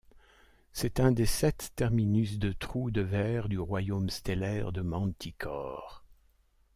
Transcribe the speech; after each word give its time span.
C'est 0.73 0.99
un 0.99 1.11
des 1.11 1.27
sept 1.27 1.73
terminus 1.75 2.39
de 2.39 2.53
trou 2.53 2.89
de 2.89 3.01
ver 3.01 3.47
du 3.49 3.59
Royaume 3.59 4.09
stellaire 4.09 4.71
de 4.71 4.81
Manticore. 4.81 6.03